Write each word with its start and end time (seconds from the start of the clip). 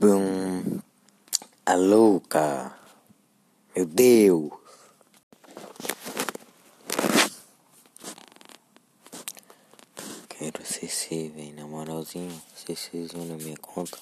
Bum. 0.00 0.78
A 1.66 1.74
louca. 1.74 2.72
Meu 3.74 3.84
Deus. 3.84 4.52
Quero 10.28 10.64
CC, 10.64 11.32
velho. 11.34 11.56
Na 11.56 11.66
moralzinha, 11.66 12.32
CCzinho 12.54 13.24
na 13.24 13.34
minha 13.38 13.56
conta. 13.56 13.98